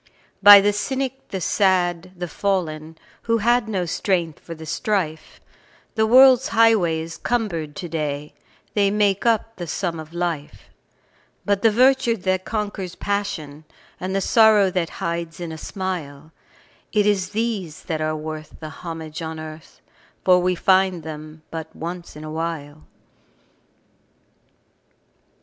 [0.41, 5.39] By the cynic, the sad, the fallen, Who had no strength for the strife,
[5.93, 8.33] The world's highway is cumbered to day
[8.73, 10.71] They make up the sum of life;
[11.45, 13.63] But the virtue that conquers passion,
[13.99, 16.31] And the sorrow that hides in a smile
[16.91, 19.81] It is these that are worth the homage on earth,
[20.25, 22.85] For we find them but once in a while.